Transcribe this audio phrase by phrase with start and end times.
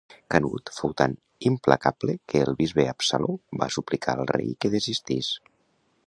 [0.33, 1.11] Canut fou tan
[1.49, 5.29] implacable que el Bisbe Absaló va suplicar al rei que desistís.